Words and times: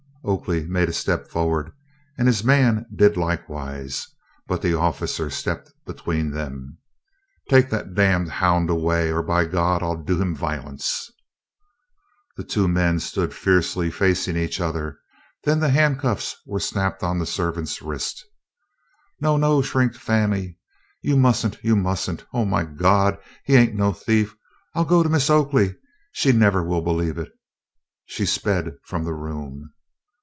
Oakley 0.23 0.67
made 0.67 0.87
a 0.87 0.93
step 0.93 1.29
forward, 1.31 1.71
and 2.15 2.27
his 2.27 2.43
man 2.43 2.85
did 2.95 3.17
likewise, 3.17 4.07
but 4.45 4.61
the 4.61 4.75
officer 4.77 5.31
stepped 5.31 5.73
between 5.83 6.29
them. 6.29 6.77
"Take 7.49 7.71
that 7.71 7.95
damned 7.95 8.29
hound 8.29 8.69
away, 8.69 9.09
or, 9.11 9.23
by 9.23 9.45
God! 9.45 9.81
I 9.81 9.87
'll 9.87 9.95
do 10.03 10.21
him 10.21 10.35
violence!" 10.35 11.11
The 12.37 12.43
two 12.43 12.67
men 12.67 12.99
stood 12.99 13.33
fiercely 13.33 13.89
facing 13.89 14.37
each 14.37 14.61
other, 14.61 14.99
then 15.43 15.59
the 15.59 15.69
handcuffs 15.69 16.35
were 16.45 16.59
snapped 16.59 17.01
on 17.01 17.17
the 17.17 17.25
servant's 17.25 17.81
wrist. 17.81 18.23
"No, 19.19 19.37
no," 19.37 19.63
shrieked 19.63 19.97
Fannie, 19.97 20.59
"you 21.01 21.17
must 21.17 21.47
n't, 21.47 21.57
you 21.63 21.75
must 21.75 22.07
n't. 22.07 22.25
Oh, 22.31 22.45
my 22.45 22.63
Gawd! 22.63 23.17
he 23.43 23.55
ain 23.55 23.71
't 23.71 23.75
no 23.75 23.91
thief. 23.91 24.35
I 24.75 24.81
'll 24.81 24.85
go 24.85 25.01
to 25.01 25.09
Mis' 25.09 25.31
Oakley. 25.31 25.77
She 26.11 26.31
nevah 26.31 26.61
will 26.63 26.83
believe 26.83 27.17
it." 27.17 27.31
She 28.05 28.27
sped 28.27 28.75
from 28.83 29.03
the 29.03 29.15
room. 29.15 29.73